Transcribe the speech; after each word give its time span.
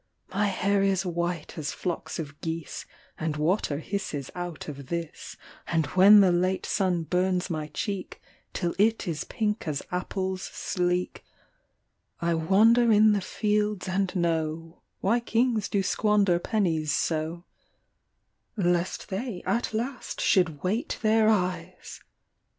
My 0.33 0.47
hair 0.47 0.81
is 0.81 1.05
white 1.05 1.59
as 1.59 1.71
flocks 1.71 2.17
of 2.17 2.41
geese 2.41 2.87
And 3.19 3.37
water 3.37 3.77
hisses 3.77 4.31
out 4.33 4.67
of 4.67 4.87
this 4.87 5.37
And 5.67 5.85
when 5.93 6.21
the 6.21 6.31
late 6.31 6.65
sun 6.65 7.03
burns 7.03 7.51
my 7.51 7.67
cheek 7.67 8.19
Till 8.51 8.73
it 8.79 9.07
is 9.07 9.25
pink 9.25 9.67
as 9.67 9.83
apples 9.91 10.41
sleek 10.41 11.23
I 12.19 12.33
wander 12.33 12.91
in 12.91 13.11
the 13.13 13.21
fields 13.21 13.87
and 13.87 14.15
know 14.15 14.81
Why 15.01 15.19
kings 15.19 15.69
do 15.69 15.83
squander 15.83 16.39
pennies 16.39 16.91
so— 16.91 17.45
Lest 18.57 19.09
they 19.09 19.43
at 19.45 19.71
last 19.71 20.19
should 20.19 20.63
weight 20.63 20.97
their 21.03 21.29
eyes 21.29 22.01